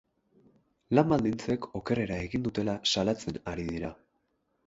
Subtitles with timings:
[0.99, 3.93] Lan baldintzek okerrera egin dutela salatzen ari dira.